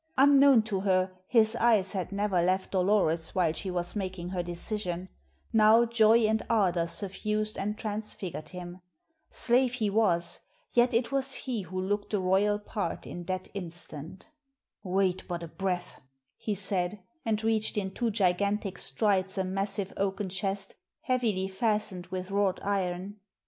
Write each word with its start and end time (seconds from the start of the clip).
Unknown 0.17 0.63
to 0.63 0.79
her, 0.79 1.11
his 1.27 1.55
eyes 1.57 1.91
had 1.91 2.11
never 2.11 2.41
left 2.41 2.71
Dolores 2.71 3.35
while 3.35 3.53
she 3.53 3.69
was 3.69 3.95
making 3.95 4.29
her 4.29 4.41
decision; 4.41 5.09
now 5.53 5.85
joy 5.85 6.21
and 6.25 6.41
ardor 6.49 6.87
suffused 6.87 7.55
and 7.55 7.77
transfigured 7.77 8.49
him. 8.49 8.81
Slave 9.29 9.73
he 9.73 9.91
was, 9.91 10.39
yet 10.71 10.91
it 10.95 11.11
was 11.11 11.35
he 11.35 11.61
who 11.61 11.79
looked 11.79 12.09
the 12.09 12.19
royal 12.19 12.57
part 12.57 13.05
in 13.05 13.25
that 13.25 13.49
instant. 13.53 14.27
"Wait 14.81 15.27
but 15.27 15.43
a 15.43 15.47
breath," 15.47 16.01
he 16.35 16.55
said, 16.55 17.03
and 17.23 17.43
reached 17.43 17.77
in 17.77 17.91
two 17.91 18.09
gigantic 18.09 18.79
strides 18.79 19.37
a 19.37 19.43
massive 19.43 19.93
oaken 19.97 20.29
chest 20.29 20.73
heavily 21.01 21.47
fastened 21.47 22.07
with 22.07 22.31
wrought 22.31 22.59
iron. 22.63 23.17